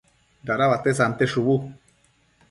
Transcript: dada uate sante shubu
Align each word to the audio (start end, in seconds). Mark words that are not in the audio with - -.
dada 0.47 0.65
uate 0.71 0.91
sante 0.99 1.25
shubu 1.33 1.55